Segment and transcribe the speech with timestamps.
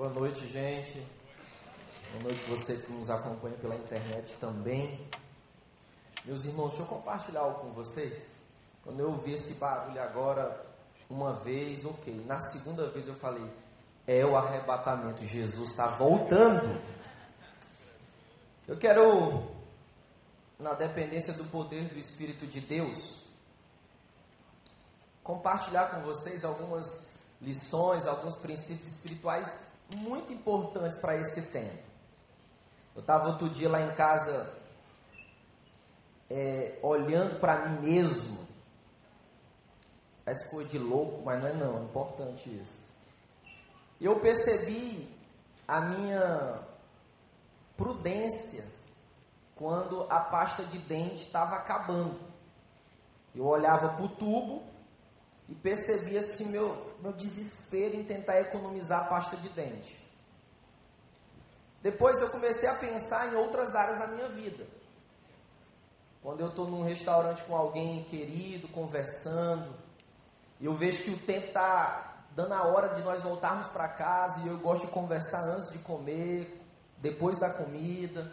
[0.00, 1.06] Boa noite, gente.
[2.12, 4.98] Boa noite você que nos acompanha pela internet também.
[6.24, 8.30] Meus irmãos, deixa eu compartilhar algo com vocês.
[8.82, 10.64] Quando eu ouvi esse barulho agora,
[11.10, 12.14] uma vez, ok.
[12.26, 13.44] Na segunda vez eu falei,
[14.06, 16.80] é o arrebatamento, Jesus está voltando.
[18.66, 19.50] Eu quero,
[20.58, 23.26] na dependência do poder do Espírito de Deus,
[25.22, 31.82] compartilhar com vocês algumas lições, alguns princípios espirituais muito importantes para esse tempo.
[32.94, 34.52] Eu estava outro dia lá em casa,
[36.28, 38.48] é, olhando para mim mesmo.
[40.26, 42.80] Essa coisa de louco, mas não é não, é importante isso.
[44.00, 45.08] Eu percebi
[45.66, 46.62] a minha
[47.76, 48.72] prudência
[49.56, 52.18] quando a pasta de dente estava acabando.
[53.34, 54.62] Eu olhava para o tubo
[55.48, 60.00] e percebia assim meu, meu desespero em tentar economizar pasta de dente.
[61.82, 64.66] Depois eu comecei a pensar em outras áreas da minha vida.
[66.22, 69.74] Quando eu estou num restaurante com alguém querido, conversando,
[70.60, 74.42] e eu vejo que o tempo está dando a hora de nós voltarmos para casa,
[74.42, 76.62] e eu gosto de conversar antes de comer,
[76.98, 78.30] depois da comida.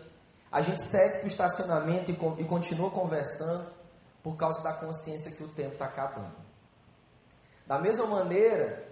[0.51, 3.71] A gente segue para o estacionamento e, e continua conversando
[4.21, 6.46] por causa da consciência que o tempo está acabando.
[7.67, 8.87] Da mesma maneira,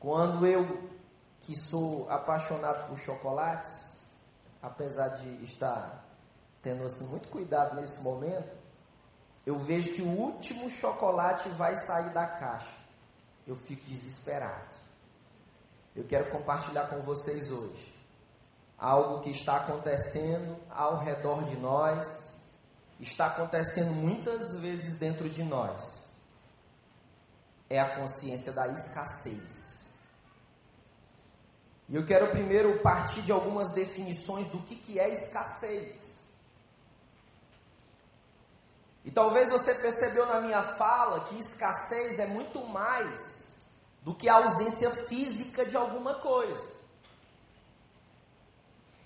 [0.00, 0.90] quando eu,
[1.38, 4.10] que sou apaixonado por chocolates,
[4.60, 6.04] apesar de estar
[6.60, 8.50] tendo assim muito cuidado nesse momento,
[9.46, 12.76] eu vejo que o último chocolate vai sair da caixa.
[13.46, 14.74] Eu fico desesperado.
[15.94, 17.94] Eu quero compartilhar com vocês hoje
[18.76, 22.42] algo que está acontecendo ao redor de nós,
[22.98, 26.09] está acontecendo muitas vezes dentro de nós
[27.70, 29.98] é a consciência da escassez.
[31.88, 36.18] E eu quero primeiro partir de algumas definições do que, que é escassez.
[39.04, 43.62] E talvez você percebeu na minha fala que escassez é muito mais
[44.02, 46.80] do que a ausência física de alguma coisa.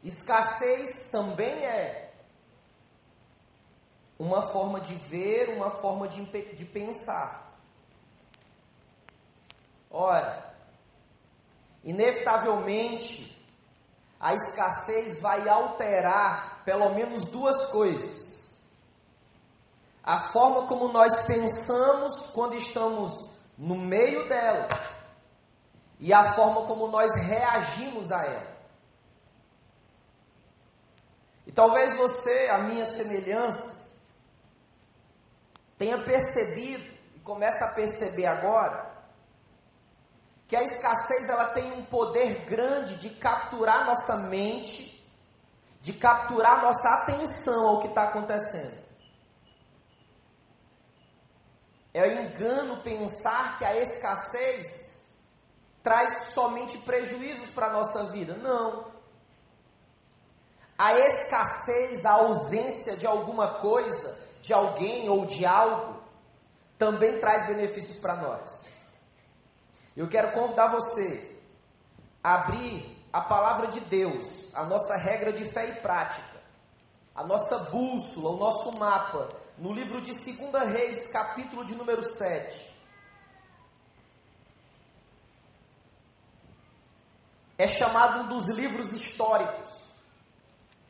[0.02, 2.12] Escassez também é
[4.18, 6.22] uma forma de ver, uma forma de,
[6.54, 7.43] de pensar.
[9.96, 10.52] Ora,
[11.84, 13.40] inevitavelmente,
[14.18, 18.56] a escassez vai alterar pelo menos duas coisas.
[20.02, 24.66] A forma como nós pensamos quando estamos no meio dela
[26.00, 28.56] e a forma como nós reagimos a ela.
[31.46, 33.92] E talvez você, a minha semelhança,
[35.78, 36.82] tenha percebido
[37.14, 38.93] e comece a perceber agora
[40.54, 45.04] que a escassez ela tem um poder grande de capturar nossa mente,
[45.82, 48.84] de capturar nossa atenção ao que está acontecendo.
[51.92, 55.00] É engano pensar que a escassez
[55.82, 58.34] traz somente prejuízos para a nossa vida.
[58.34, 58.92] Não.
[60.78, 66.00] A escassez, a ausência de alguma coisa, de alguém ou de algo,
[66.78, 68.83] também traz benefícios para nós.
[69.96, 71.38] Eu quero convidar você
[72.22, 76.42] a abrir a palavra de Deus, a nossa regra de fé e prática,
[77.14, 82.74] a nossa bússola, o nosso mapa, no livro de 2 Reis, capítulo de número 7.
[87.56, 89.84] É chamado um dos livros históricos.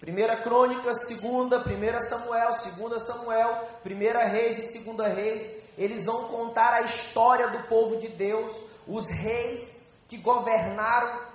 [0.01, 6.73] Primeira Crônica, segunda, primeira Samuel, segunda Samuel, primeira Reis e segunda Reis, eles vão contar
[6.73, 11.27] a história do povo de Deus os reis que governaram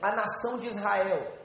[0.00, 1.38] a nação de Israel.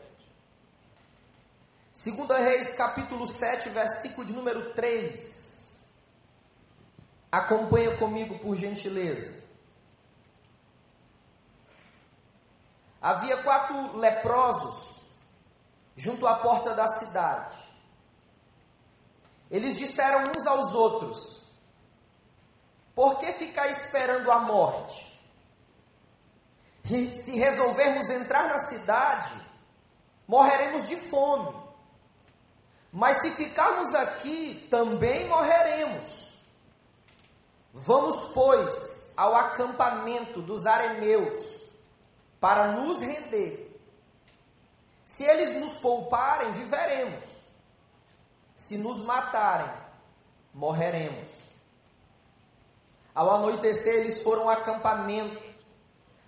[1.94, 5.85] 2 Reis, capítulo 7, versículo de número 3.
[7.31, 9.44] Acompanha comigo, por gentileza.
[13.02, 15.09] Havia quatro leprosos
[15.96, 17.58] junto à porta da cidade.
[19.49, 21.46] Eles disseram uns aos outros:
[22.93, 25.15] Por que ficar esperando a morte?
[26.85, 29.34] Se resolvermos entrar na cidade,
[30.28, 31.55] morreremos de fome.
[32.91, 36.40] Mas se ficarmos aqui, também morreremos.
[37.73, 41.66] Vamos, pois, ao acampamento dos aremeus,
[42.40, 43.82] para nos render.
[45.03, 47.23] Se eles nos pouparem, viveremos.
[48.55, 49.72] Se nos matarem,
[50.53, 51.29] morreremos.
[53.14, 55.45] Ao anoitecer, eles foram ao acampamento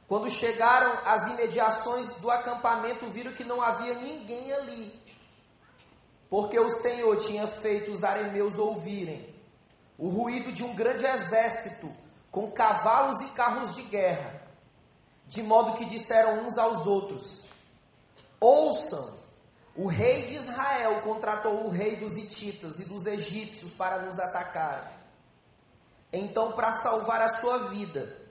[0.08, 5.04] Quando chegaram às imediações do acampamento, viram que não havia ninguém ali,
[6.30, 9.36] porque o Senhor tinha feito os arameus ouvirem
[9.98, 11.92] o ruído de um grande exército
[12.32, 14.44] com cavalos e carros de guerra,
[15.26, 17.42] de modo que disseram uns aos outros:
[18.40, 19.18] Ouçam,
[19.76, 24.94] o rei de Israel contratou o rei dos Hititas e dos egípcios para nos atacar.
[26.14, 28.27] Então, para salvar a sua vida,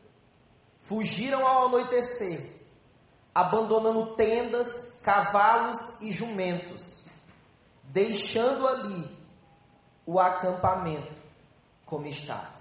[0.87, 2.49] Fugiram ao anoitecer,
[3.35, 7.07] abandonando tendas, cavalos e jumentos,
[7.83, 9.19] deixando ali
[10.07, 11.23] o acampamento
[11.85, 12.55] como estava.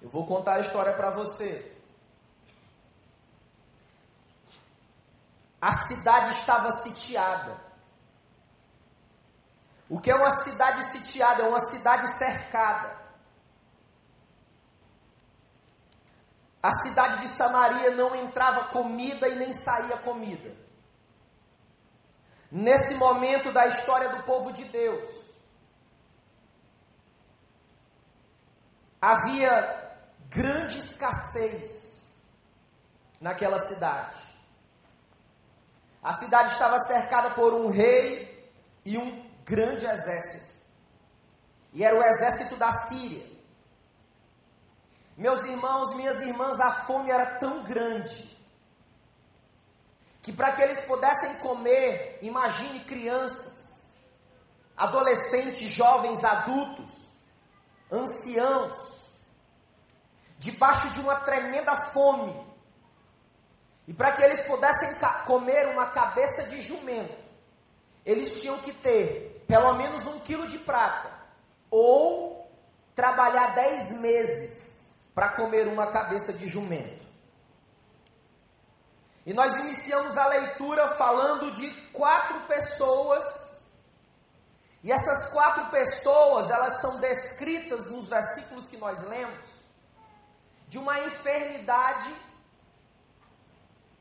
[0.00, 1.72] Eu vou contar a história para você.
[5.60, 7.58] A cidade estava sitiada.
[9.88, 11.42] O que é uma cidade sitiada?
[11.42, 13.03] É uma cidade cercada.
[16.64, 20.50] A cidade de Samaria não entrava comida e nem saía comida.
[22.50, 25.10] Nesse momento da história do povo de Deus,
[28.98, 29.92] havia
[30.30, 32.06] grande escassez
[33.20, 34.16] naquela cidade.
[36.02, 38.50] A cidade estava cercada por um rei
[38.86, 40.54] e um grande exército.
[41.74, 43.33] E era o exército da Síria.
[45.16, 48.34] Meus irmãos, minhas irmãs, a fome era tão grande
[50.20, 53.94] que para que eles pudessem comer, imagine crianças,
[54.76, 56.90] adolescentes, jovens, adultos,
[57.92, 59.12] anciãos,
[60.38, 62.34] debaixo de uma tremenda fome.
[63.86, 64.96] E para que eles pudessem
[65.26, 67.22] comer uma cabeça de jumento,
[68.04, 71.12] eles tinham que ter pelo menos um quilo de prata,
[71.70, 72.50] ou
[72.94, 74.73] trabalhar dez meses
[75.14, 77.04] para comer uma cabeça de jumento.
[79.24, 83.24] E nós iniciamos a leitura falando de quatro pessoas.
[84.82, 89.48] E essas quatro pessoas, elas são descritas nos versículos que nós lemos,
[90.68, 92.14] de uma enfermidade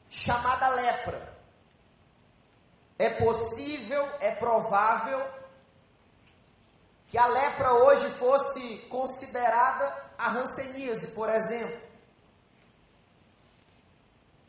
[0.10, 1.34] chamada lepra.
[3.00, 5.26] É possível, é provável
[7.08, 11.82] que a lepra hoje fosse considerada a hanseníase, por exemplo.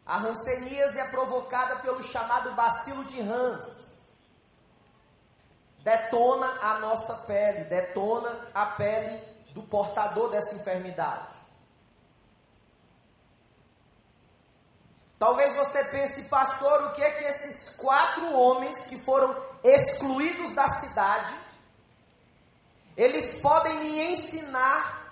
[0.07, 3.95] A hanseníase é provocada pelo chamado bacilo de Hans.
[5.79, 9.19] Detona a nossa pele, detona a pele
[9.55, 11.35] do portador dessa enfermidade.
[15.19, 20.69] Talvez você pense, pastor, o que é que esses quatro homens que foram excluídos da
[20.69, 21.35] cidade,
[22.97, 25.04] eles podem me ensinar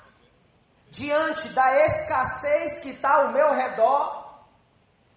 [0.93, 4.45] diante da escassez que está ao meu redor,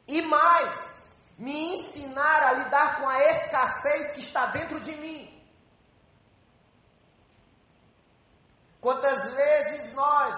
[0.07, 5.45] e mais, me ensinar a lidar com a escassez que está dentro de mim.
[8.79, 10.37] Quantas vezes nós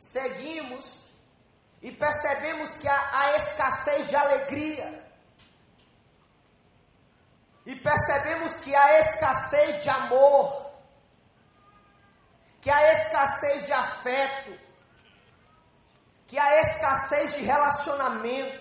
[0.00, 1.10] seguimos
[1.82, 5.12] e percebemos que há a escassez de alegria,
[7.66, 10.65] e percebemos que há escassez de amor,
[12.66, 14.58] que a escassez de afeto,
[16.26, 18.60] que a escassez de relacionamentos,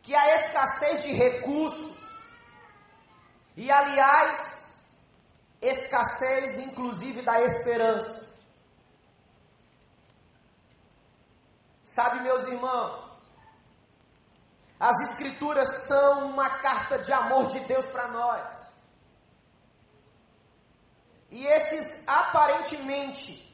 [0.00, 1.98] que a escassez de recursos,
[3.58, 4.86] e aliás,
[5.60, 8.34] escassez inclusive da esperança.
[11.84, 13.04] Sabe, meus irmãos,
[14.80, 18.71] as Escrituras são uma carta de amor de Deus para nós.
[21.32, 23.50] E esses aparentemente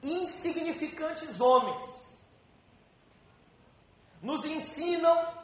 [0.00, 2.16] insignificantes homens
[4.22, 5.34] nos ensinam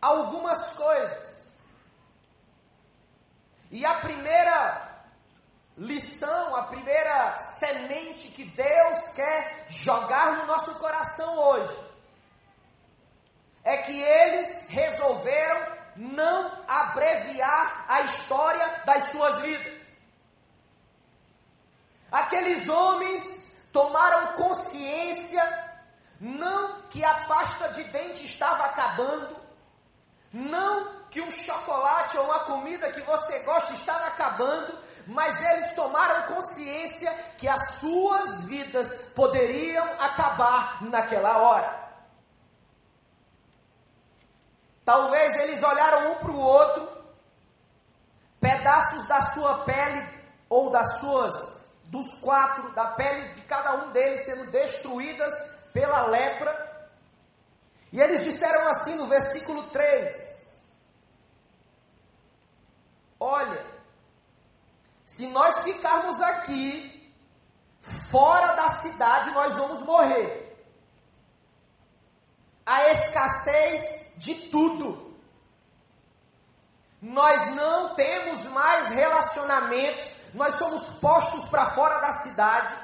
[0.00, 1.56] algumas coisas.
[3.70, 5.04] E a primeira
[5.78, 11.78] lição, a primeira semente que Deus quer jogar no nosso coração hoje
[13.62, 19.75] é que eles resolveram não abreviar a história das suas vidas.
[22.46, 25.42] Aqueles homens tomaram consciência
[26.20, 29.36] não que a pasta de dente estava acabando,
[30.32, 36.34] não que um chocolate ou uma comida que você gosta estava acabando, mas eles tomaram
[36.34, 41.90] consciência que as suas vidas poderiam acabar naquela hora.
[44.84, 46.88] Talvez eles olharam um para o outro,
[48.40, 50.06] pedaços da sua pele
[50.48, 51.55] ou das suas
[51.86, 55.32] dos quatro, da pele de cada um deles sendo destruídas
[55.72, 56.90] pela lepra.
[57.92, 60.62] E eles disseram assim no versículo 3:
[63.18, 63.64] Olha,
[65.04, 67.14] se nós ficarmos aqui,
[67.80, 70.44] fora da cidade, nós vamos morrer.
[72.64, 75.16] A escassez de tudo.
[77.00, 82.76] Nós não temos mais relacionamentos, nós somos postos para fora da cidade.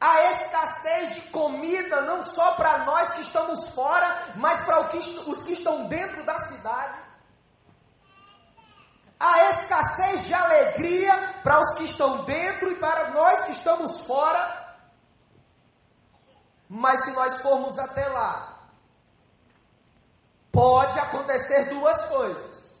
[0.00, 5.52] A escassez de comida, não só para nós que estamos fora, mas para os que
[5.52, 7.02] estão dentro da cidade.
[9.18, 14.76] A escassez de alegria para os que estão dentro e para nós que estamos fora.
[16.68, 18.60] Mas se nós formos até lá,
[20.52, 22.71] pode acontecer duas coisas.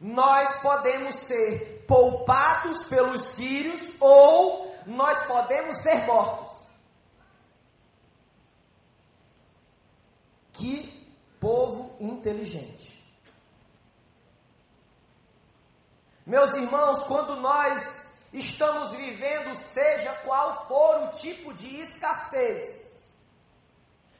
[0.00, 6.56] Nós podemos ser poupados pelos sírios ou nós podemos ser mortos.
[10.52, 10.98] Que
[11.40, 12.98] povo inteligente.
[16.26, 23.02] Meus irmãos, quando nós estamos vivendo, seja qual for o tipo de escassez,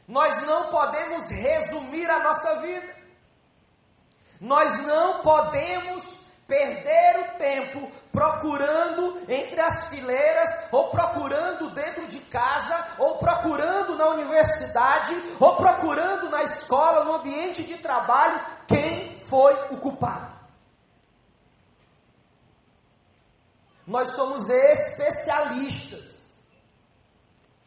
[0.06, 2.97] nós não podemos resumir a nossa vida.
[4.40, 12.94] Nós não podemos perder o tempo procurando entre as fileiras, ou procurando dentro de casa,
[12.98, 19.76] ou procurando na universidade, ou procurando na escola, no ambiente de trabalho, quem foi o
[19.76, 20.38] culpado.
[23.86, 26.18] Nós somos especialistas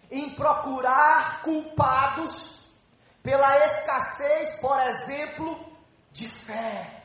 [0.10, 2.72] em procurar culpados
[3.24, 5.71] pela escassez, por exemplo,
[6.12, 7.04] de fé.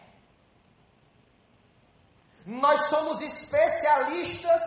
[2.44, 4.62] Nós somos especialistas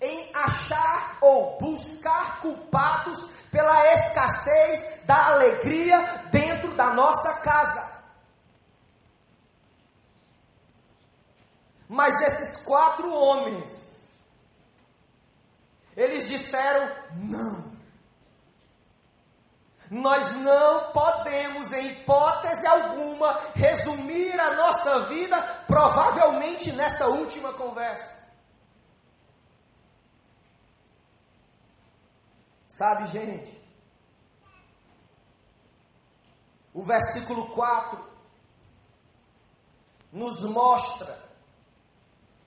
[0.00, 5.98] em achar ou buscar culpados pela escassez da alegria
[6.30, 7.98] dentro da nossa casa.
[11.88, 13.88] Mas esses quatro homens
[15.98, 17.67] eles disseram: não.
[19.90, 28.18] Nós não podemos, em hipótese alguma, resumir a nossa vida, provavelmente nessa última conversa.
[32.66, 33.58] Sabe, gente?
[36.74, 38.06] O versículo 4
[40.12, 41.18] nos mostra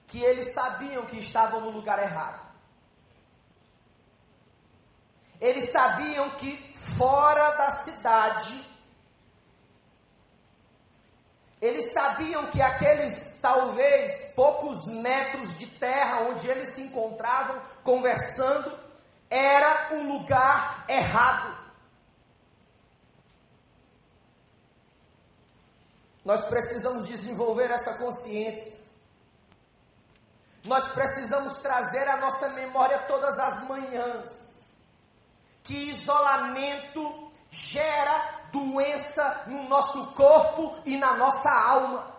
[0.08, 2.51] que eles sabiam que estavam no lugar errado.
[5.42, 6.56] Eles sabiam que
[6.98, 8.64] fora da cidade,
[11.60, 18.80] eles sabiam que aqueles talvez poucos metros de terra onde eles se encontravam conversando
[19.32, 21.60] era um lugar errado.
[26.24, 28.80] Nós precisamos desenvolver essa consciência.
[30.64, 34.51] Nós precisamos trazer à nossa memória todas as manhãs
[35.64, 42.12] que isolamento gera doença no nosso corpo e na nossa alma.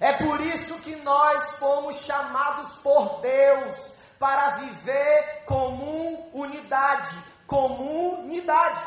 [0.00, 8.84] É por isso que nós fomos chamados por Deus para viver comum unidade, comunidade.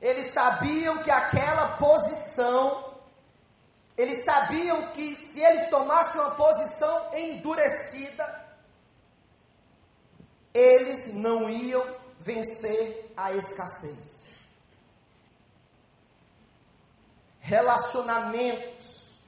[0.00, 2.84] Eles sabiam que aquela posição,
[3.96, 8.47] eles sabiam que se eles tomassem uma posição endurecida,
[10.52, 11.84] eles não iam
[12.18, 14.36] vencer a escassez.
[17.40, 19.18] Relacionamentos,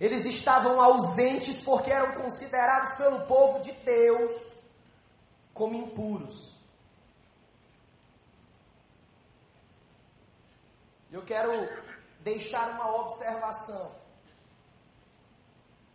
[0.00, 4.32] eles estavam ausentes porque eram considerados pelo povo de Deus
[5.54, 6.56] como impuros.
[11.10, 11.50] Eu quero
[12.20, 13.94] deixar uma observação.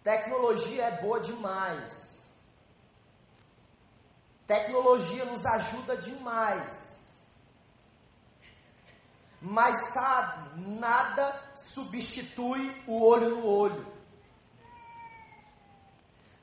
[0.03, 2.20] Tecnologia é boa demais.
[4.51, 7.17] Tecnologia nos ajuda demais.
[9.41, 13.93] Mas sabe, nada substitui o olho no olho.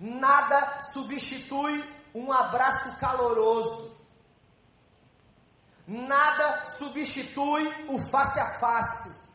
[0.00, 1.84] Nada substitui
[2.14, 4.00] um abraço caloroso.
[5.86, 9.28] Nada substitui o face a face.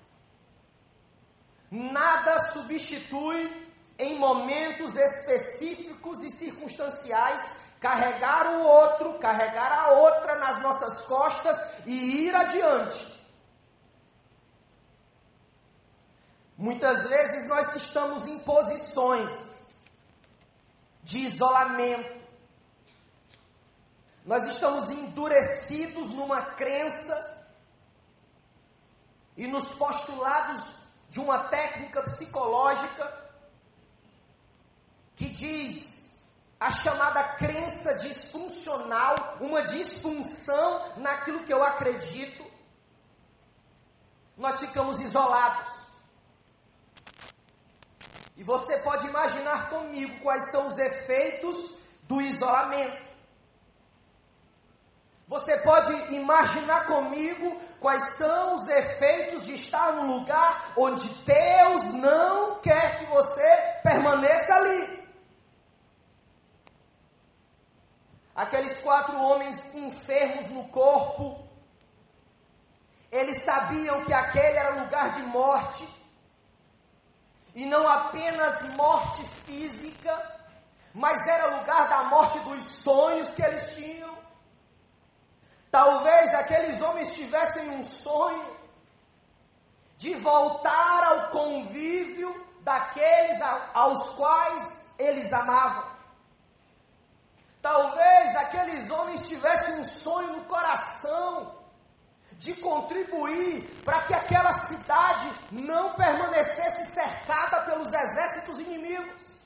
[1.70, 11.02] Nada substitui em momentos específicos e circunstanciais carregar o outro, carregar a outra nas nossas
[11.02, 13.22] costas e ir adiante.
[16.58, 19.74] Muitas vezes nós estamos em posições
[21.04, 22.24] de isolamento.
[24.26, 27.46] Nós estamos endurecidos numa crença
[29.36, 33.14] e nos postulados de uma técnica psicológica
[35.18, 35.93] que diz
[36.64, 42.42] a chamada crença disfuncional, uma disfunção naquilo que eu acredito,
[44.38, 45.74] nós ficamos isolados.
[48.38, 53.04] E você pode imaginar comigo quais são os efeitos do isolamento.
[55.28, 62.62] Você pode imaginar comigo quais são os efeitos de estar num lugar onde Deus não
[62.62, 63.46] quer que você
[63.84, 65.03] permaneça ali.
[68.36, 71.48] Aqueles quatro homens enfermos no corpo,
[73.12, 75.88] eles sabiam que aquele era lugar de morte,
[77.54, 80.42] e não apenas morte física,
[80.94, 84.18] mas era lugar da morte dos sonhos que eles tinham.
[85.70, 88.58] Talvez aqueles homens tivessem um sonho
[89.98, 93.40] de voltar ao convívio daqueles
[93.74, 95.93] aos quais eles amavam.
[97.64, 101.56] Talvez aqueles homens tivessem um sonho no coração
[102.34, 109.40] de contribuir para que aquela cidade não permanecesse cercada pelos exércitos inimigos.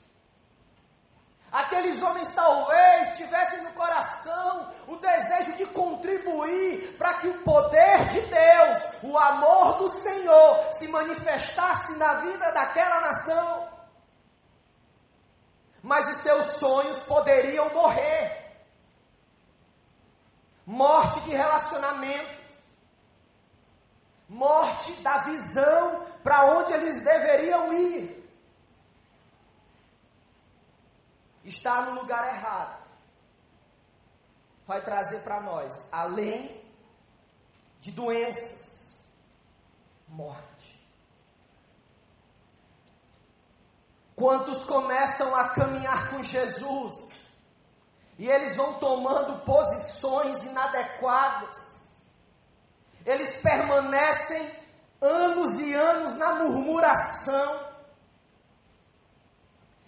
[1.52, 8.20] Aqueles homens talvez tivessem no coração o desejo de contribuir para que o poder de
[8.20, 13.67] Deus, o amor do Senhor, se manifestasse na vida daquela nação.
[15.82, 18.46] Mas os seus sonhos poderiam morrer
[20.66, 22.36] morte de relacionamentos,
[24.28, 28.18] morte da visão para onde eles deveriam ir.
[31.48, 32.86] estar no lugar errado
[34.66, 36.62] vai trazer para nós, além
[37.80, 39.02] de doenças,
[40.06, 40.77] morte.
[44.18, 46.92] Quantos começam a caminhar com Jesus?
[48.18, 51.56] E eles vão tomando posições inadequadas,
[53.06, 54.50] eles permanecem
[55.00, 57.60] anos e anos na murmuração,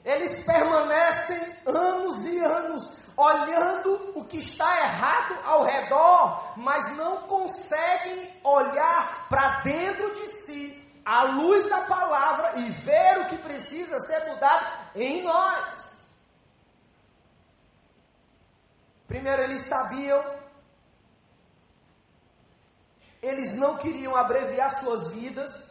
[0.04, 8.30] eles permanecem anos e anos olhando o que está errado ao redor, mas não conseguem
[8.44, 14.26] olhar para dentro de si, à luz da palavra e ver o que precisa ser
[14.26, 16.04] mudado em nós.
[19.06, 20.24] Primeiro, eles sabiam,
[23.20, 25.70] eles não queriam abreviar suas vidas,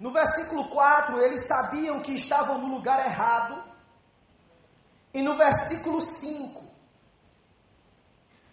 [0.00, 3.62] no versículo 4, eles sabiam que estavam no lugar errado.
[5.12, 6.69] E no versículo 5,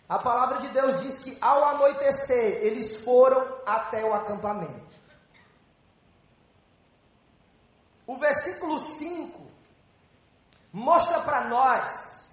[0.09, 4.95] a palavra de Deus diz que ao anoitecer, eles foram até o acampamento.
[8.05, 9.45] O versículo 5
[10.71, 12.29] mostra para nós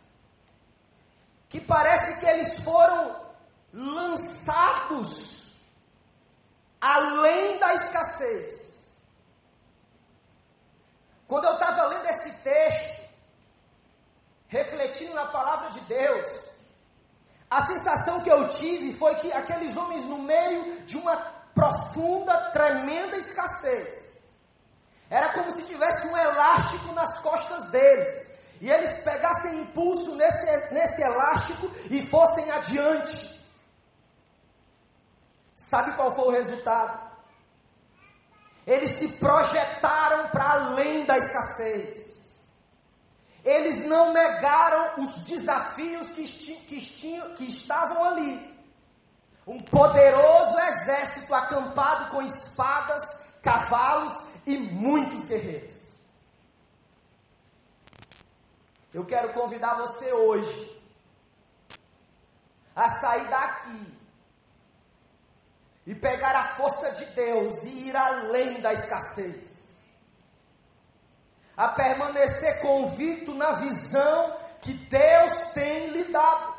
[1.49, 3.25] que parece que eles foram
[3.73, 5.57] lançados
[6.81, 8.85] além da escassez.
[11.27, 13.03] Quando eu estava lendo esse texto,
[14.47, 16.04] refletindo na palavra de Deus,
[17.95, 21.17] sensação que eu tive foi que aqueles homens, no meio de uma
[21.55, 24.23] profunda, tremenda escassez,
[25.09, 31.03] era como se tivesse um elástico nas costas deles, e eles pegassem impulso nesse, nesse
[31.03, 33.41] elástico e fossem adiante.
[35.57, 37.13] Sabe qual foi o resultado?
[38.67, 42.14] Eles se projetaram para além da escassez.
[43.45, 46.81] Eles não negaram os desafios que, que,
[47.37, 48.55] que estavam ali.
[49.47, 53.03] Um poderoso exército acampado com espadas,
[53.43, 54.13] cavalos
[54.47, 55.75] e muitos guerreiros.
[58.95, 60.83] Eu quero convidar você hoje
[62.75, 63.99] a sair daqui
[65.87, 69.54] e pegar a força de Deus e ir além da escassez.
[71.57, 76.55] A permanecer convicto na visão que Deus tem lhe dado.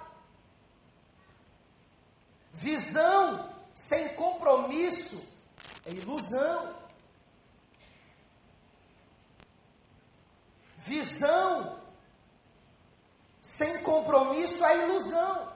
[2.54, 5.28] Visão sem compromisso
[5.86, 6.76] é ilusão.
[10.78, 11.80] Visão
[13.42, 15.54] sem compromisso é ilusão.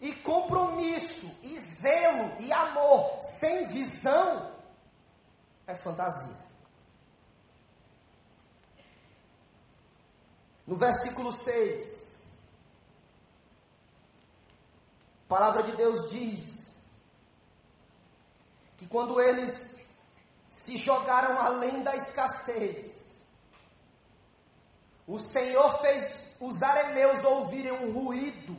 [0.00, 4.52] E compromisso, e zelo, e amor sem visão
[5.66, 6.45] é fantasia.
[10.66, 12.32] No versículo 6,
[15.24, 16.82] a palavra de Deus diz
[18.76, 19.90] que quando eles
[20.50, 23.20] se jogaram além da escassez,
[25.06, 28.56] o Senhor fez os aremeus ouvirem um ruído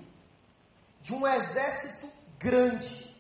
[1.02, 3.16] de um exército grande.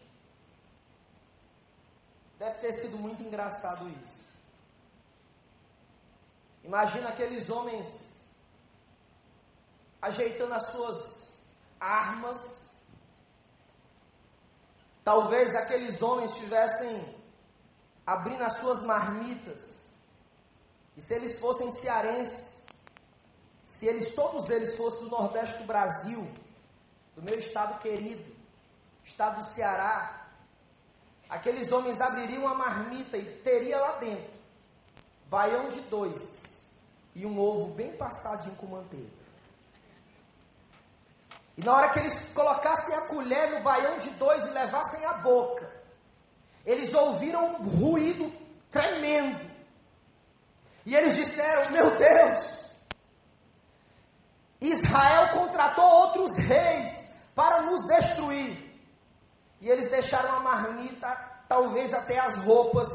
[2.40, 4.28] Deve ter sido muito engraçado isso.
[6.64, 8.17] Imagina aqueles homens
[10.02, 11.38] ajeitando as suas
[11.80, 12.72] armas.
[15.04, 17.16] Talvez aqueles homens estivessem
[18.06, 19.88] abrindo as suas marmitas.
[20.96, 22.66] E se eles fossem cearenses,
[23.66, 26.28] se eles todos eles fossem do Nordeste do Brasil,
[27.16, 28.36] do meu estado querido,
[29.04, 30.28] estado do Ceará,
[31.30, 34.38] aqueles homens abririam uma marmita e teria lá dentro
[35.30, 36.62] baião de dois
[37.14, 39.17] e um ovo bem passadinho com manteiga.
[41.58, 45.14] E na hora que eles colocassem a colher no baião de dois e levassem a
[45.14, 45.68] boca,
[46.64, 48.32] eles ouviram um ruído
[48.70, 49.50] tremendo.
[50.86, 52.68] E eles disseram: Meu Deus,
[54.62, 58.66] Israel contratou outros reis para nos destruir.
[59.60, 61.08] E eles deixaram a marmita,
[61.50, 62.88] talvez até as roupas,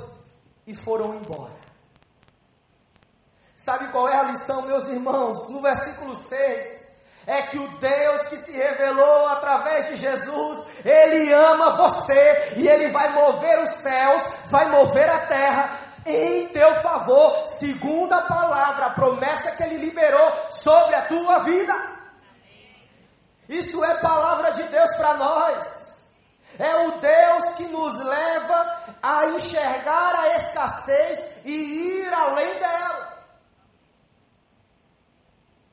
[0.66, 1.56] e foram embora.
[3.56, 5.48] Sabe qual é a lição, meus irmãos?
[5.48, 6.81] No versículo 6,
[7.26, 12.88] é que o Deus que se revelou através de Jesus, Ele ama você e Ele
[12.88, 18.90] vai mover os céus, vai mover a terra em teu favor, segundo a palavra, a
[18.90, 21.74] promessa que Ele liberou sobre a tua vida.
[23.48, 25.92] Isso é palavra de Deus para nós.
[26.58, 33.12] É o Deus que nos leva a enxergar a escassez e ir além dela.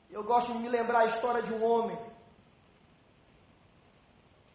[0.10, 1.98] Eu gosto de me lembrar a história de um homem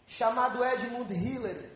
[0.07, 1.69] chamado Edmund Hillary.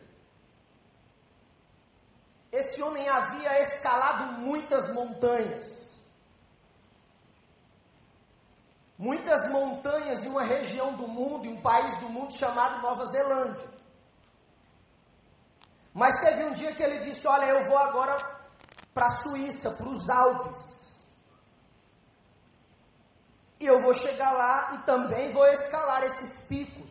[2.49, 5.67] Esse homem havia escalado muitas montanhas.
[8.97, 13.69] Muitas montanhas em uma região do mundo, em um país do mundo chamado Nova Zelândia.
[15.93, 18.17] Mas teve um dia que ele disse: Olha, eu vou agora
[18.93, 20.78] para a Suíça, para os Alpes.
[23.59, 26.89] E eu vou chegar lá e também vou escalar esses picos.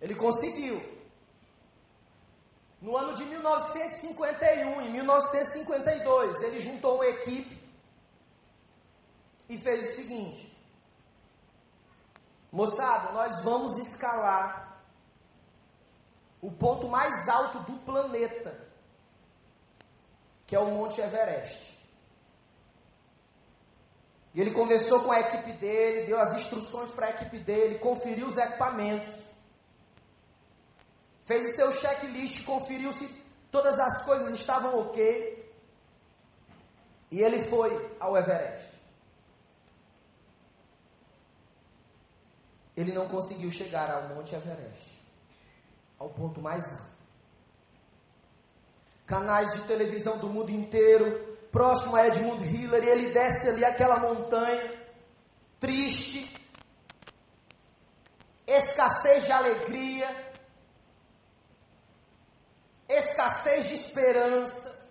[0.00, 0.94] Ele conseguiu.
[2.80, 7.58] No ano de 1951, em 1952, ele juntou uma equipe
[9.48, 10.54] e fez o seguinte:
[12.52, 14.80] Moçada, nós vamos escalar
[16.40, 18.68] o ponto mais alto do planeta,
[20.46, 21.73] que é o Monte Everest.
[24.34, 28.26] E ele conversou com a equipe dele, deu as instruções para a equipe dele, conferiu
[28.26, 29.26] os equipamentos,
[31.24, 33.08] fez o seu checklist, conferiu se
[33.52, 35.54] todas as coisas estavam ok.
[37.12, 38.74] E ele foi ao Everest.
[42.76, 45.00] Ele não conseguiu chegar ao Monte Everest,
[45.96, 46.94] ao ponto mais alto.
[49.06, 54.74] Canais de televisão do mundo inteiro próximo a Edmund Hillary, ele desce ali aquela montanha,
[55.60, 56.28] triste,
[58.44, 60.34] escassez de alegria,
[62.88, 64.84] escassez de esperança,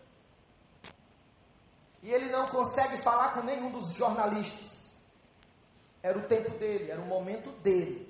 [2.01, 4.93] e ele não consegue falar com nenhum dos jornalistas.
[6.01, 8.09] Era o tempo dele, era o momento dele.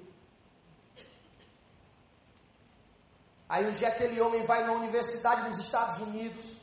[3.49, 6.62] Aí um dia aquele homem vai na universidade nos Estados Unidos,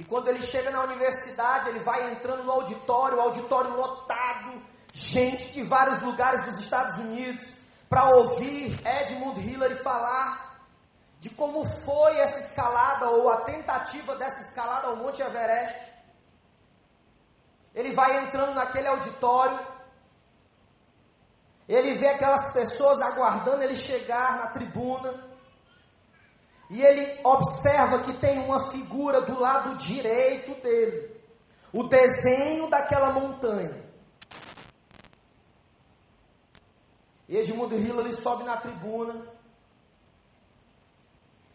[0.00, 5.62] e quando ele chega na universidade, ele vai entrando no auditório, auditório lotado, gente de
[5.62, 7.52] vários lugares dos Estados Unidos,
[7.86, 10.58] para ouvir Edmund Hillary falar
[11.20, 15.78] de como foi essa escalada ou a tentativa dessa escalada ao Monte Everest.
[17.74, 19.60] Ele vai entrando naquele auditório,
[21.68, 25.12] ele vê aquelas pessoas aguardando ele chegar na tribuna.
[26.70, 31.20] E ele observa que tem uma figura do lado direito dele.
[31.72, 33.90] O desenho daquela montanha.
[37.28, 39.26] E Edmundo Hillary sobe na tribuna.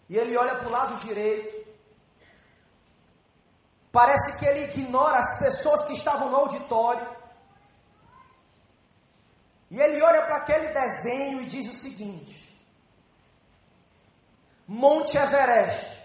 [0.10, 1.66] E ele olha para o lado direito.
[3.90, 7.08] Parece que ele ignora as pessoas que estavam no auditório.
[9.72, 12.45] E ele olha para aquele desenho e diz o seguinte:
[14.68, 15.96] Monte Everest.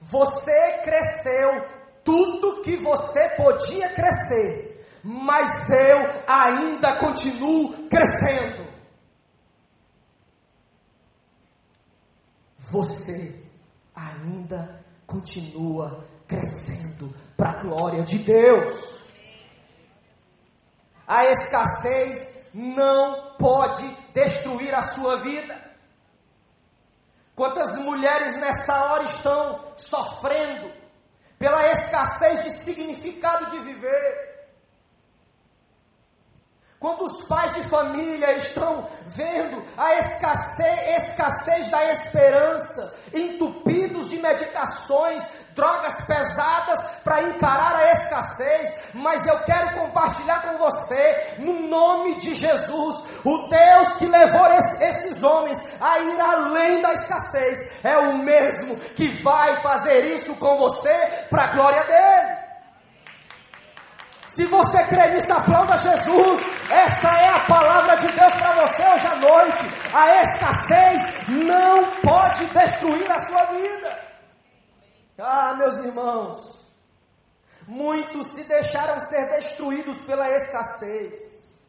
[0.00, 1.68] Você cresceu,
[2.02, 8.66] tu tudo que você podia crescer, mas eu ainda continuo crescendo.
[12.58, 13.44] Você
[13.94, 19.02] ainda continua crescendo para a glória de Deus.
[21.06, 25.61] A escassez não pode destruir a sua vida.
[27.34, 30.70] Quantas mulheres nessa hora estão sofrendo
[31.38, 34.32] pela escassez de significado de viver?
[36.78, 45.22] Quando os pais de família estão vendo a escassez, escassez da esperança, entupidos de medicações,
[45.54, 52.34] drogas pesadas para encarar a escassez, mas eu quero compartilhar com você, no nome de
[52.34, 58.76] Jesus, o Deus que levou esses homens a ir além da escassez, é o mesmo
[58.96, 60.94] que vai fazer isso com você
[61.30, 62.42] para a glória dele.
[64.28, 66.40] Se você crê nisso, aplauda Jesus.
[66.70, 69.64] Essa é a palavra de Deus para você hoje à noite.
[69.92, 74.11] A escassez não pode destruir a sua vida.
[75.24, 76.66] Ah, meus irmãos,
[77.68, 81.60] muitos se deixaram ser destruídos pela escassez.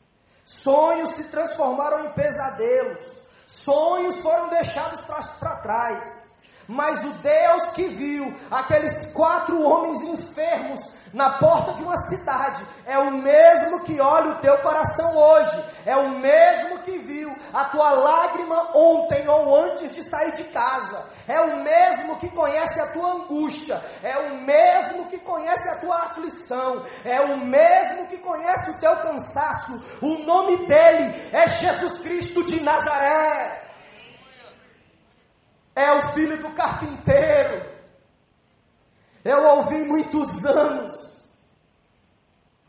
[0.44, 3.28] Sonhos se transformaram em pesadelos.
[3.46, 6.34] Sonhos foram deixados para trás.
[6.68, 12.98] Mas o Deus que viu aqueles quatro homens enfermos na porta de uma cidade, é
[12.98, 17.92] o mesmo que olha o teu coração hoje, é o mesmo que viu a tua
[17.92, 23.14] lágrima ontem ou antes de sair de casa, é o mesmo que conhece a tua
[23.14, 28.80] angústia, é o mesmo que conhece a tua aflição, é o mesmo que conhece o
[28.80, 29.86] teu cansaço.
[30.02, 33.62] O nome dele é Jesus Cristo de Nazaré.
[35.76, 37.74] É o filho do carpinteiro.
[39.24, 41.03] Eu ouvi muitos anos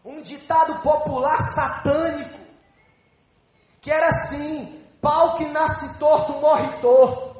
[0.05, 2.39] um ditado popular satânico,
[3.81, 7.35] que era assim: pau que nasce torto morre torto.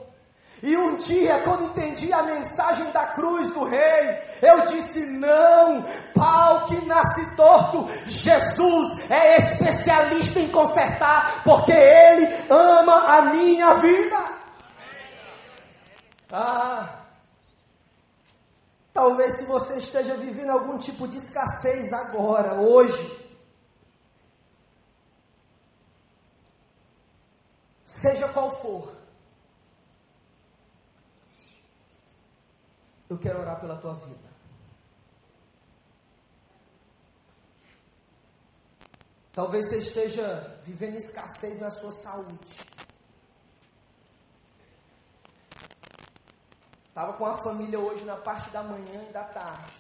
[0.63, 6.65] E um dia, quando entendi a mensagem da cruz do rei, eu disse: não, pau
[6.65, 14.25] que nasce torto, Jesus é especialista em consertar, porque Ele ama a minha vida.
[16.33, 17.04] Ah,
[18.95, 23.29] Talvez se você esteja vivendo algum tipo de escassez agora, hoje,
[27.85, 28.95] seja qual for,
[33.11, 34.33] eu quero orar pela tua vida.
[39.33, 42.84] Talvez você esteja vivendo escassez na sua saúde.
[46.95, 49.75] Estava com a família hoje na parte da manhã e da tarde.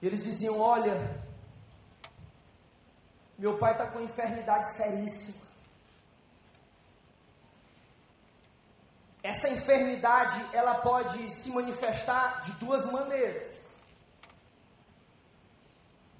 [0.00, 0.94] Eles diziam: Olha,
[3.36, 5.48] meu pai está com uma enfermidade seríssima.
[9.20, 13.72] Essa enfermidade ela pode se manifestar de duas maneiras: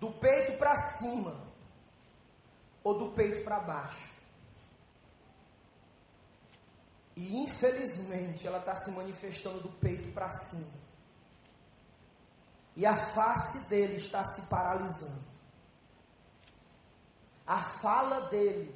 [0.01, 1.41] do peito para cima
[2.83, 4.12] ou do peito para baixo.
[7.17, 10.81] E infelizmente ela está se manifestando do peito para cima.
[12.75, 15.25] E a face dele está se paralisando.
[17.47, 18.75] A fala dele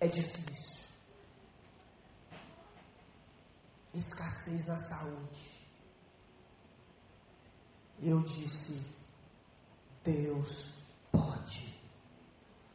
[0.00, 0.82] é difícil.
[3.92, 5.68] Escassez na saúde.
[8.00, 8.86] Eu disse:
[10.02, 10.78] Deus
[11.10, 11.78] pode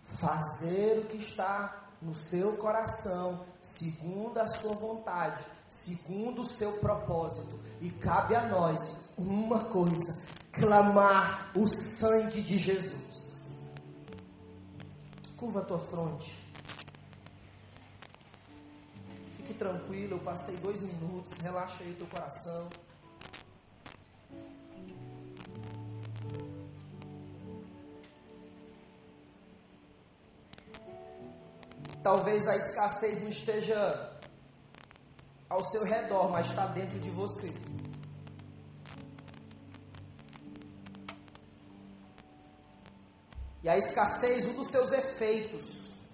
[0.04, 7.60] fazer o que está no seu coração, segundo a sua vontade, segundo o seu propósito.
[7.82, 13.56] E cabe a nós uma coisa: clamar o sangue de Jesus.
[15.36, 16.36] Curva a tua fronte.
[19.34, 21.34] Fique tranquilo, eu passei dois minutos.
[21.34, 22.70] Relaxa aí o teu coração.
[32.08, 34.17] Talvez a escassez não esteja
[35.50, 37.54] ao seu redor, mas está dentro de você.
[43.62, 46.08] E a escassez, um dos seus efeitos,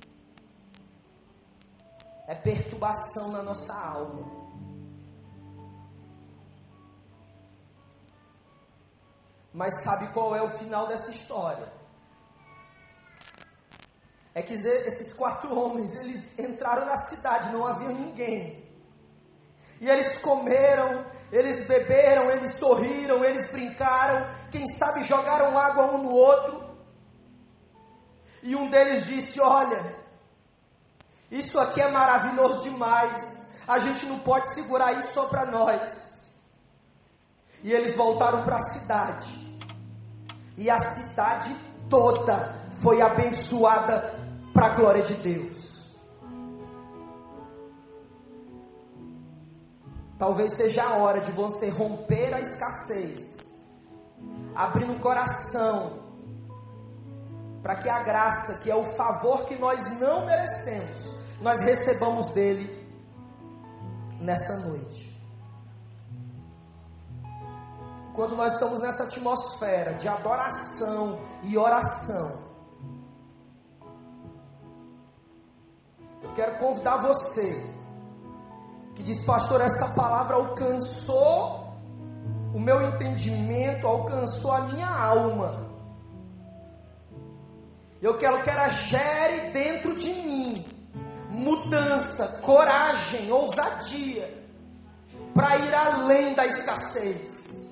[2.26, 4.26] é perturbação na nossa alma.
[9.54, 11.72] Mas sabe qual é o final dessa história?
[14.36, 18.64] É que esses quatro homens, eles entraram na cidade, não havia ninguém.
[19.80, 26.12] E eles comeram, Eles beberam, eles sorriram, eles brincaram, quem sabe jogaram água um no
[26.12, 26.64] outro.
[28.44, 29.96] E um deles disse: Olha,
[31.32, 35.92] isso aqui é maravilhoso demais, a gente não pode segurar isso só para nós.
[37.64, 39.58] E eles voltaram para a cidade,
[40.56, 41.56] e a cidade
[41.90, 44.13] toda foi abençoada
[44.54, 45.98] para a glória de Deus.
[50.18, 53.40] Talvez seja a hora de você romper a escassez,
[54.56, 56.02] abrindo o coração,
[57.62, 62.70] para que a graça, que é o favor que nós não merecemos, nós recebamos dele
[64.20, 65.12] nessa noite.
[68.12, 72.53] Enquanto nós estamos nessa atmosfera de adoração e oração,
[76.34, 77.74] quero convidar você
[78.96, 81.74] que diz, pastor, essa palavra alcançou
[82.54, 85.68] o meu entendimento, alcançou a minha alma.
[88.02, 90.66] Eu quero que ela gere dentro de mim
[91.30, 94.44] mudança, coragem, ousadia
[95.34, 97.63] para ir além da escassez.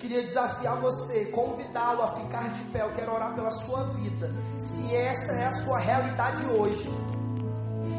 [0.00, 2.80] Queria desafiar você, convidá-lo a ficar de pé.
[2.80, 4.32] Eu quero orar pela sua vida.
[4.58, 6.90] Se essa é a sua realidade hoje,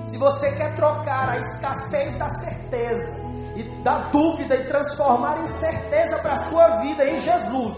[0.05, 3.21] se você quer trocar a escassez da certeza
[3.55, 7.77] e da dúvida e transformar em certeza para a sua vida em Jesus,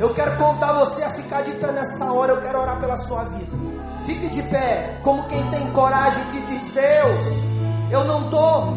[0.00, 2.32] eu quero contar você a ficar de pé nessa hora.
[2.32, 3.56] Eu quero orar pela sua vida.
[4.04, 7.26] Fique de pé, como quem tem coragem que diz: Deus,
[7.92, 8.76] eu não estou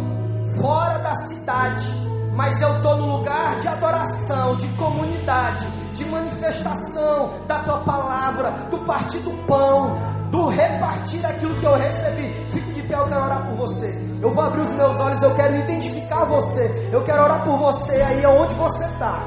[0.61, 2.04] fora da cidade,
[2.35, 8.79] mas eu estou no lugar de adoração, de comunidade, de manifestação da tua palavra, do
[8.79, 9.97] partir do pão,
[10.29, 12.33] do repartir aquilo que eu recebi.
[12.51, 14.05] Fique de pé, eu quero orar por você.
[14.21, 16.89] Eu vou abrir os meus olhos, eu quero identificar você.
[16.91, 19.23] Eu quero orar por você aí onde você está.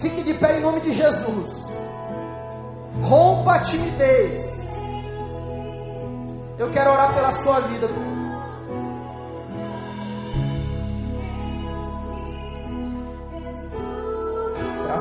[0.00, 1.72] Fique de pé em nome de Jesus.
[3.02, 4.72] Rompa a timidez.
[6.58, 7.88] Eu quero orar pela sua vida.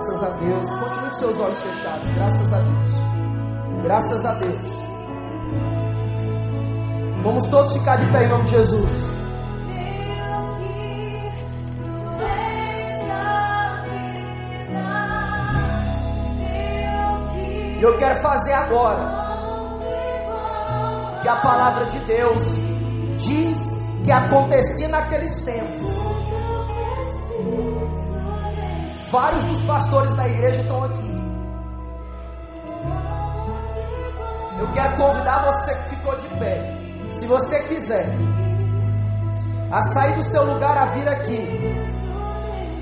[0.02, 0.68] Graças a Deus.
[0.78, 2.10] Continue com seus olhos fechados.
[2.10, 3.84] Graças a Deus.
[3.84, 4.66] Graças a Deus.
[7.22, 8.90] Vamos todos ficar de pé em nome de Jesus.
[17.78, 19.22] E eu quero fazer agora
[21.22, 22.44] que a palavra de Deus
[23.20, 23.60] diz
[24.04, 26.11] que acontecia naqueles tempos.
[29.12, 31.22] Vários dos pastores da igreja estão aqui.
[34.58, 36.78] Eu quero convidar você que ficou de pé,
[37.12, 38.08] se você quiser,
[39.70, 41.46] a sair do seu lugar, a vir aqui.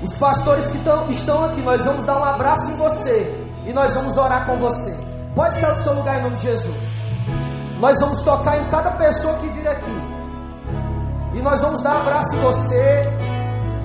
[0.04, 3.92] Os pastores que tão, estão aqui, nós vamos dar um abraço em você e nós
[3.92, 4.96] vamos orar com você.
[5.34, 6.76] Pode sair do seu lugar em nome de Jesus.
[7.80, 10.00] Nós vamos tocar em cada pessoa que vir aqui.
[11.34, 13.18] E nós vamos dar um abraço em você.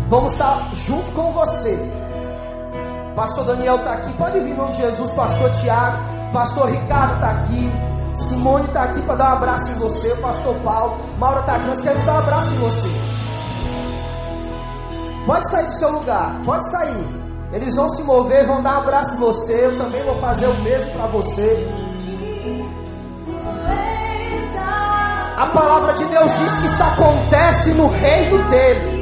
[0.10, 2.05] Vamos estar junto com você.
[3.16, 4.12] Pastor Daniel está aqui.
[4.14, 5.12] Pode vir nome de Jesus.
[5.14, 5.98] Pastor Tiago.
[6.34, 7.72] Pastor Ricardo está aqui.
[8.14, 10.10] Simone está aqui para dar um abraço em você.
[10.16, 10.98] Pastor Paulo.
[11.18, 11.68] Maura está aqui.
[11.68, 12.90] Nós queremos dar um abraço em você.
[15.26, 16.36] Pode sair do seu lugar.
[16.46, 17.26] Pode sair.
[17.54, 19.66] Eles vão se mover, vão dar um abraço em você.
[19.66, 21.72] Eu também vou fazer o mesmo para você.
[25.38, 28.95] A palavra de Deus diz que isso acontece no reino dele.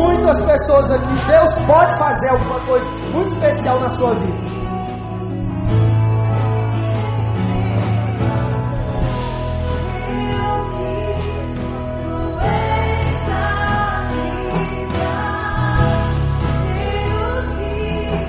[0.00, 4.48] Muitas pessoas aqui, Deus pode fazer alguma coisa muito especial na sua vida.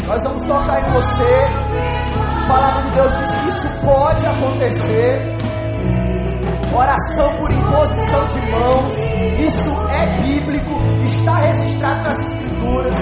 [0.08, 1.48] Nós vamos tocar em você.
[2.36, 5.39] A palavra de Deus diz que isso pode acontecer.
[6.80, 8.94] Oração por imposição de mãos.
[9.38, 10.80] Isso é bíblico.
[11.04, 12.98] Está registrado nas Escrituras.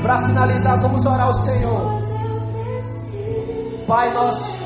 [0.00, 2.02] Para finalizar, vamos orar ao Senhor.
[3.86, 4.56] Pai, nós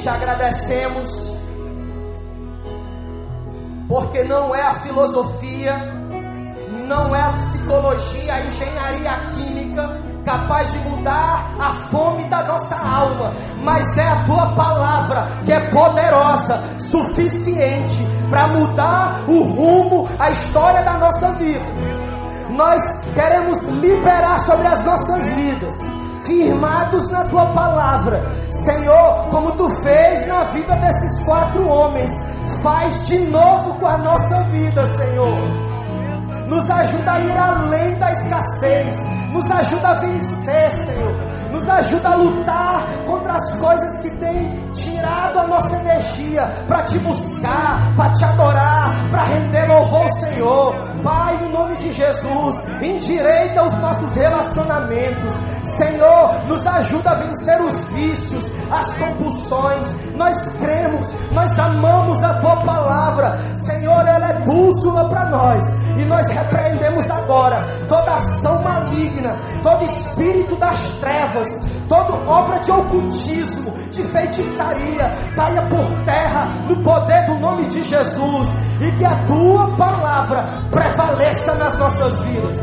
[0.00, 1.36] te agradecemos
[3.88, 5.76] porque não é a filosofia,
[6.86, 9.49] não é a psicologia, a engenharia química
[10.30, 13.32] capaz de mudar a fome da nossa alma,
[13.64, 20.82] mas é a tua palavra que é poderosa, suficiente para mudar o rumo, a história
[20.84, 21.64] da nossa vida.
[22.50, 22.80] Nós
[23.12, 25.74] queremos liberar sobre as nossas vidas
[26.24, 28.22] firmados na tua palavra.
[28.52, 32.12] Senhor, como tu fez na vida desses quatro homens,
[32.62, 35.69] faz de novo com a nossa vida, Senhor.
[36.50, 38.96] Nos ajuda a ir além da escassez,
[39.32, 45.40] nos ajuda a vencer, Senhor nos ajuda a lutar contra as coisas que têm tirado
[45.40, 50.74] a nossa energia para te buscar, para te adorar, para render louvor ao Senhor.
[51.02, 55.34] Pai, no nome de Jesus, endireita os nossos relacionamentos.
[55.64, 59.86] Senhor, nos ajuda a vencer os vícios, as compulsões.
[60.14, 62.34] Nós cremos, nós amamos a
[63.10, 63.38] palavra.
[63.54, 65.64] Senhor, ela é bússola para nós.
[65.98, 71.48] E nós repreendemos agora toda ação maligna, todo espírito das trevas,
[71.88, 78.48] toda obra de ocultismo, de feitiçaria, caia por terra no poder do nome de Jesus.
[78.80, 82.58] E que a tua palavra prevaleça nas nossas vidas.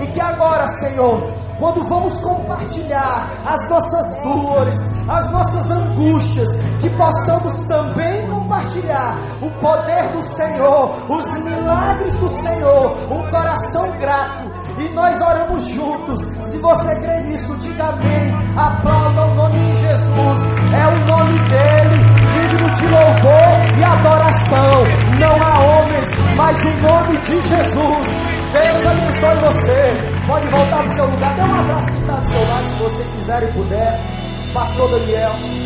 [0.00, 4.78] E que agora, Senhor, quando vamos compartilhar as nossas dores,
[5.08, 6.48] as nossas angústias,
[6.80, 14.50] que possamos também compartilhar o poder do Senhor, os milagres do Senhor, um coração grato.
[14.78, 16.20] E nós oramos juntos.
[16.48, 18.34] Se você crê nisso, diga amém.
[18.56, 20.40] Aplauda o nome de Jesus.
[20.72, 24.84] É o nome dele, digno de louvor e adoração.
[25.18, 28.08] Não há homens, mas o nome de Jesus.
[28.52, 30.26] Deus abençoe você.
[30.26, 31.34] Pode voltar para o seu lugar.
[31.34, 34.00] Dê um abraço que está do seu lado, se você quiser e puder.
[34.52, 35.65] Pastor Daniel.